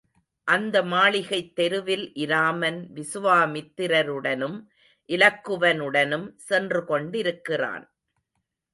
[0.47, 4.57] அந்த மாளிகைத் தெருவில் இராமன் விசுவாமித்திரருடனும்
[5.09, 7.85] இலக்குவனுடனும் சென்று கொண்டிருக்கிறான்.